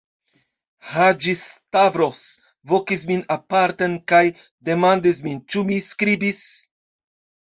[0.91, 2.21] Haĝi-Stavros
[2.71, 4.21] vokis min aparten, kaj
[4.71, 6.41] demandis min, ĉu mi skribis.